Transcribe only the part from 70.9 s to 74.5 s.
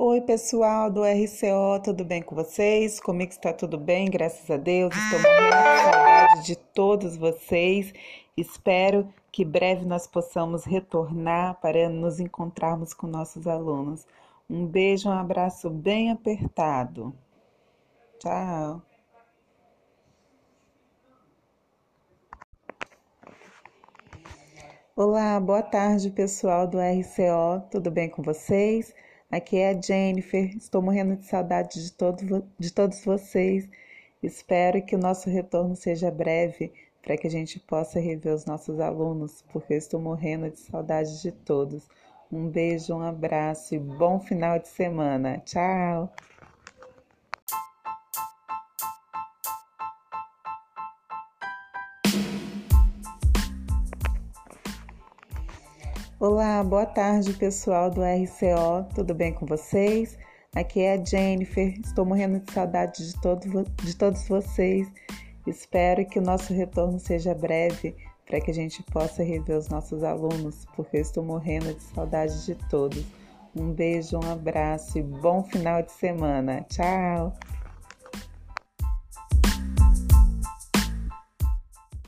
eu estou morrendo de saudade de todos. Um beijo, um